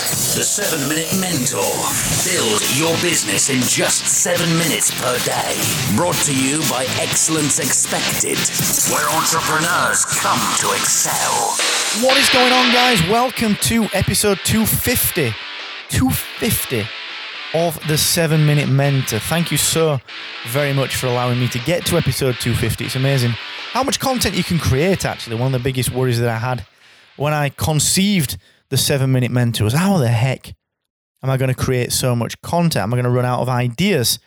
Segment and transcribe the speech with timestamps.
[0.00, 1.60] The 7 Minute Mentor.
[2.24, 5.60] Build your business in just 7 minutes per day.
[5.94, 8.38] Brought to you by Excellence Expected,
[8.90, 11.52] where entrepreneurs come to excel.
[12.02, 13.06] What is going on, guys?
[13.10, 15.34] Welcome to episode 250.
[15.90, 16.86] 250
[17.52, 19.18] of the 7 Minute Mentor.
[19.18, 20.00] Thank you so
[20.48, 22.86] very much for allowing me to get to episode 250.
[22.86, 23.32] It's amazing
[23.72, 25.36] how much content you can create, actually.
[25.36, 26.64] One of the biggest worries that I had
[27.16, 28.38] when I conceived
[28.70, 29.74] the seven minute mentors.
[29.74, 30.54] how the heck
[31.22, 32.84] am I going to create so much content?
[32.84, 34.18] Am I going to run out of ideas?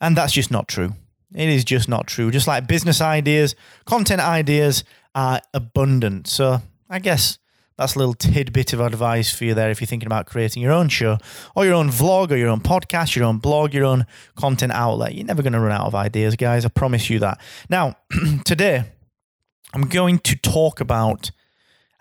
[0.00, 0.94] And that's just not true.
[1.34, 2.30] It is just not true.
[2.30, 4.84] Just like business ideas, content ideas
[5.14, 6.26] are abundant.
[6.26, 7.38] So I guess
[7.76, 10.72] that's a little tidbit of advice for you there if you're thinking about creating your
[10.72, 11.18] own show
[11.56, 15.14] or your own vlog or your own podcast, your own blog, your own content outlet.
[15.14, 16.64] You're never going to run out of ideas, guys.
[16.64, 17.40] I promise you that.
[17.68, 17.96] Now,
[18.44, 18.84] today,
[19.72, 21.32] I'm going to talk about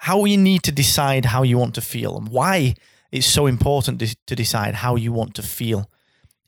[0.04, 2.76] how you need to decide how you want to feel and why
[3.09, 5.90] it's so important to decide how you want to feel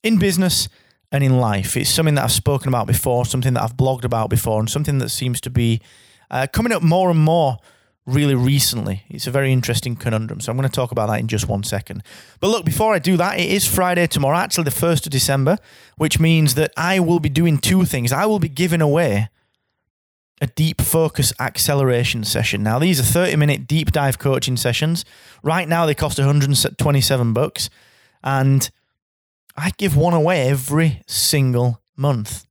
[0.03, 0.67] in business
[1.09, 1.77] and in life.
[1.77, 4.97] It's something that I've spoken about before, something that I've blogged about before, and something
[4.97, 5.79] that seems to be
[6.29, 7.57] uh, coming up more and more
[8.05, 9.03] really recently.
[9.07, 10.41] It's a very interesting conundrum.
[10.41, 12.03] So I'm going to talk about that in just one second.
[12.41, 15.57] But look, before I do that, it is Friday tomorrow, actually the 1st of December,
[15.95, 18.11] which means that I will be doing two things.
[18.11, 19.29] I will be giving away
[20.41, 22.61] a deep focus acceleration session.
[22.63, 25.05] Now, these are 30 minute deep dive coaching sessions.
[25.43, 27.69] Right now, they cost 127 bucks,
[28.23, 28.69] and
[29.55, 32.45] I give one away every single month,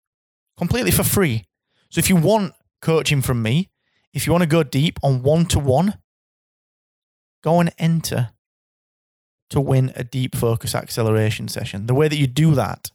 [0.57, 1.45] completely for free.
[1.91, 3.71] So, if you want coaching from me,
[4.13, 5.99] if you want to go deep on one to one,
[7.43, 8.31] go and enter
[9.51, 11.87] to win a deep focus acceleration session.
[11.87, 12.91] The way that you do that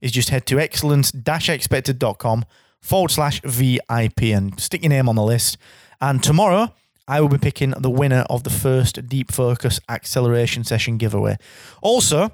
[0.00, 2.44] is just head to excellence expected.com
[2.80, 5.58] forward slash VIP and stick your name on the list.
[6.00, 6.74] And tomorrow,
[7.06, 11.36] I will be picking the winner of the first Deep Focus Acceleration Session giveaway.
[11.82, 12.30] Also,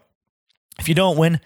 [0.78, 1.40] if you don't win,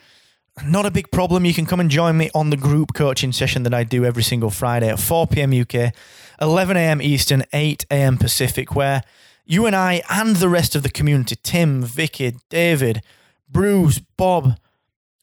[0.65, 1.45] not a big problem.
[1.45, 4.23] You can come and join me on the group coaching session that I do every
[4.23, 5.59] single Friday at 4 p.m.
[5.59, 5.95] UK,
[6.41, 7.01] 11 a.m.
[7.01, 8.19] Eastern, 8 a.m.
[8.19, 9.03] Pacific, where
[9.47, 13.03] you and I and the rest of the community Tim, Vicky, David,
[13.49, 14.59] Bruce, Bob,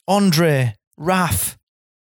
[0.07, 1.57] Andre, Raf,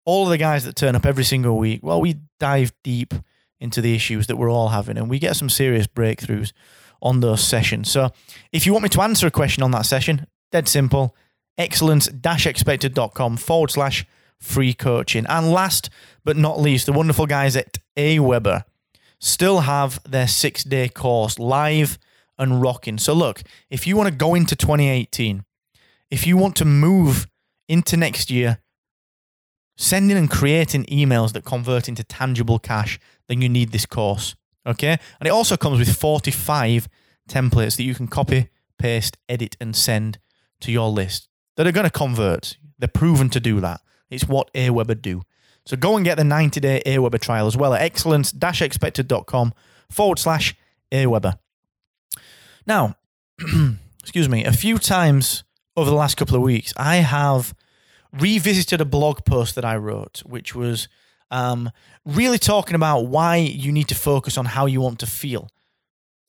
[0.09, 3.13] all of the guys that turn up every single week, well, we dive deep
[3.59, 6.51] into the issues that we're all having and we get some serious breakthroughs
[6.99, 7.91] on those sessions.
[7.91, 8.09] So
[8.51, 11.15] if you want me to answer a question on that session, dead simple,
[11.59, 14.03] excellence-expected.com forward slash
[14.39, 15.27] free coaching.
[15.29, 15.91] And last
[16.25, 18.63] but not least, the wonderful guys at Aweber
[19.19, 21.99] still have their six day course live
[22.39, 22.97] and rocking.
[22.97, 25.45] So look, if you want to go into 2018,
[26.09, 27.27] if you want to move
[27.67, 28.57] into next year
[29.79, 34.35] sending and creating emails that convert into tangible cash, then you need this course.
[34.67, 34.97] Okay.
[35.19, 36.89] And it also comes with 45
[37.29, 40.19] templates that you can copy, paste, edit, and send
[40.59, 42.57] to your list that are going to convert.
[42.77, 43.79] They're proven to do that.
[44.09, 45.21] It's what Aweber do.
[45.65, 49.53] So go and get the 90 day Aweber trial as well at excellence expected.com
[49.89, 50.55] forward slash
[50.91, 51.39] Aweber.
[52.67, 52.95] Now,
[54.01, 55.45] excuse me, a few times
[55.77, 57.53] over the last couple of weeks, I have
[58.13, 60.87] revisited a blog post that I wrote, which was
[61.31, 61.71] um,
[62.05, 65.49] really talking about why you need to focus on how you want to feel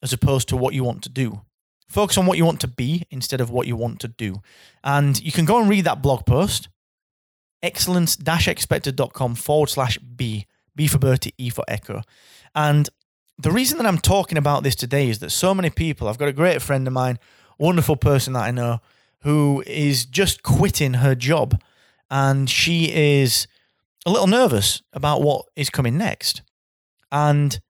[0.03, 1.43] as opposed to what you want to do.
[1.89, 4.43] Focus on what you want to be instead of what you want to do.
[4.85, 6.69] And you can go and read that blog post,
[7.63, 12.03] excellence expected.com forward slash B, B for Bertie, E for Echo.
[12.55, 12.89] And
[13.39, 16.29] the reason that I'm talking about this today is that so many people, I've got
[16.29, 17.19] a great friend of mine,
[17.59, 18.81] wonderful person that I know,
[19.23, 21.61] who is just quitting her job
[22.11, 23.47] and she is
[24.05, 26.43] a little nervous about what is coming next.
[27.13, 27.61] And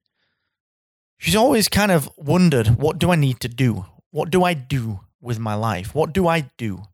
[1.19, 3.87] she's always kind of wondered what do I need to do?
[4.11, 5.94] What do I do with my life?
[5.94, 6.85] What do I do?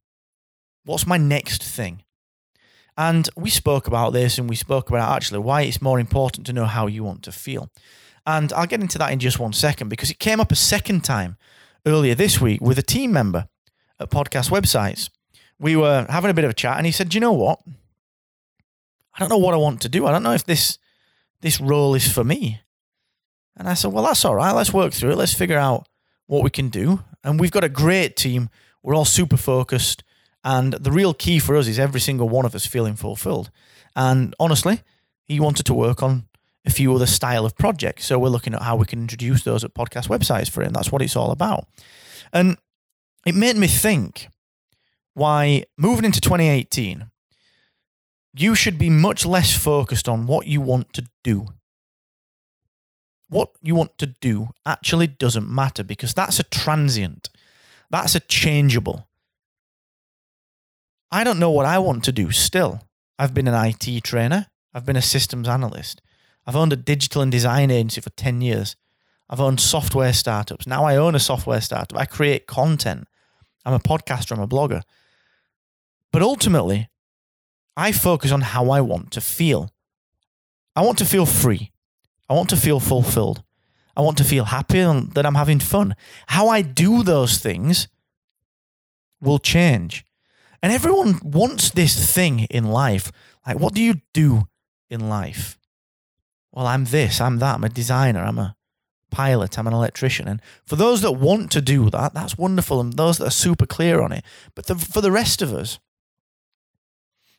[0.85, 2.03] What's my next thing?
[2.99, 6.53] And we spoke about this and we spoke about actually why it's more important to
[6.53, 7.71] know how you want to feel.
[8.27, 11.05] And I'll get into that in just one second because it came up a second
[11.05, 11.37] time
[11.85, 13.49] earlier this week with a team member
[14.01, 15.11] at podcast websites
[15.59, 17.61] we were having a bit of a chat, and he said, "Do you know what?
[19.15, 20.07] I don't know what I want to do.
[20.07, 20.79] I don't know if this
[21.41, 22.61] this role is for me."
[23.57, 24.53] And I said, "Well, that's all right.
[24.53, 25.17] Let's work through it.
[25.17, 25.89] Let's figure out
[26.27, 28.51] what we can do." And we've got a great team.
[28.83, 30.05] We're all super focused,
[30.45, 33.51] and the real key for us is every single one of us feeling fulfilled.
[33.95, 34.83] And honestly,
[35.25, 36.29] he wanted to work on
[36.65, 38.07] a few other style of projects.
[38.07, 40.73] So we're looking at how we can introduce those at podcast websites for him.
[40.73, 41.67] That's what it's all about.
[42.33, 42.59] And
[43.25, 44.29] it made me think
[45.17, 47.11] why moving into 2018,
[48.35, 51.47] you should be much less focused on what you want to do.
[53.31, 57.31] What you want to do actually doesn't matter because that's a transient,
[57.89, 59.09] that's a changeable.
[61.11, 62.83] I don't know what I want to do still.
[63.19, 66.03] I've been an IT trainer, I've been a systems analyst,
[66.47, 68.77] I've owned a digital and design agency for 10 years.
[69.31, 70.67] I've owned software startups.
[70.67, 71.99] Now I own a software startup.
[71.99, 73.09] I create content.
[73.65, 74.83] I'm a podcaster, I'm a blogger.
[76.13, 76.89] But ultimately,
[77.77, 79.73] I focus on how I want to feel.
[80.75, 81.73] I want to feel free.
[82.29, 83.43] I want to feel fulfilled.
[83.97, 85.97] I want to feel happy and that I'm having fun.
[86.29, 87.89] How I do those things
[89.21, 90.05] will change.
[90.63, 93.11] And everyone wants this thing in life.
[93.47, 94.49] Like, what do you do
[94.91, 95.59] in life?
[96.53, 98.57] Well, I'm this, I'm that, I'm a designer, I'm a
[99.11, 100.27] pilot, I'm an electrician.
[100.27, 102.81] And for those that want to do that, that's wonderful.
[102.81, 104.25] And those that are super clear on it.
[104.55, 105.79] But the, for the rest of us,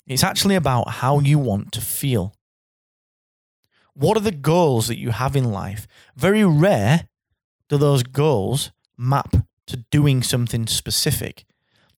[0.08, 2.34] it's actually about how you want to feel.
[3.94, 5.88] What are the goals that you have in life?
[6.16, 7.10] Very rare
[7.68, 9.36] do those goals map
[9.68, 11.46] to doing something specific.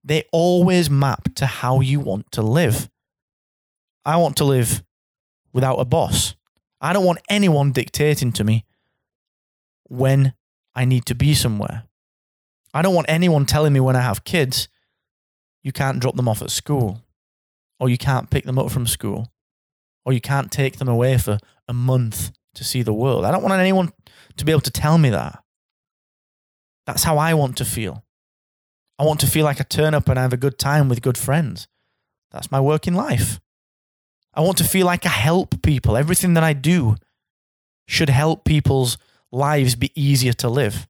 [0.03, 2.89] They always map to how you want to live.
[4.05, 4.83] I want to live
[5.53, 6.35] without a boss.
[6.81, 8.65] I don't want anyone dictating to me
[9.83, 10.33] when
[10.73, 11.83] I need to be somewhere.
[12.73, 14.69] I don't want anyone telling me when I have kids,
[15.61, 17.01] you can't drop them off at school,
[17.79, 19.31] or you can't pick them up from school,
[20.05, 23.25] or you can't take them away for a month to see the world.
[23.25, 23.93] I don't want anyone
[24.37, 25.43] to be able to tell me that.
[26.85, 28.03] That's how I want to feel.
[28.97, 31.01] I want to feel like I turn up and I have a good time with
[31.01, 31.67] good friends.
[32.31, 33.39] That's my working life.
[34.33, 35.95] I want to feel like I help people.
[35.95, 36.95] Everything that I do
[37.87, 38.97] should help people's
[39.31, 40.87] lives be easier to live.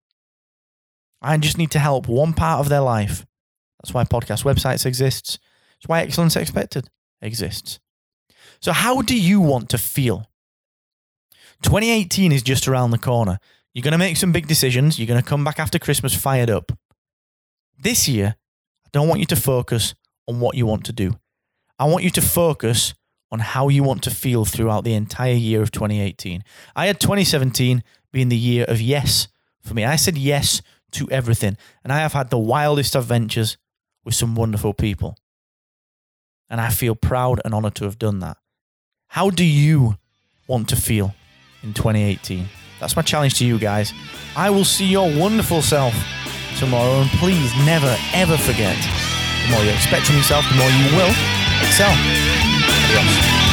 [1.21, 3.25] I just need to help one part of their life.
[3.79, 5.37] That's why podcast websites exists.
[5.79, 6.89] That's why Excellence Expected
[7.21, 7.79] exists.
[8.61, 10.25] So how do you want to feel?
[11.63, 13.39] 2018 is just around the corner.
[13.73, 14.97] You're going to make some big decisions.
[14.97, 16.71] You're going to come back after Christmas fired up.
[17.77, 18.35] This year,
[18.85, 19.93] I don't want you to focus
[20.27, 21.13] on what you want to do.
[21.77, 22.93] I want you to focus
[23.31, 26.43] on how you want to feel throughout the entire year of 2018.
[26.75, 29.27] I had 2017 being the year of yes
[29.61, 29.85] for me.
[29.85, 30.61] I said yes
[30.91, 33.57] to everything, and I have had the wildest adventures
[34.03, 35.15] with some wonderful people.
[36.49, 38.37] And I feel proud and honored to have done that.
[39.07, 39.97] How do you
[40.47, 41.13] want to feel?
[41.63, 42.47] in 2018.
[42.79, 43.93] That's my challenge to you guys.
[44.35, 45.93] I will see your wonderful self
[46.57, 48.77] tomorrow, and please never ever forget
[49.45, 51.13] the more you expect from yourself, the more you will
[51.61, 51.91] excel.
[52.85, 53.48] Adios.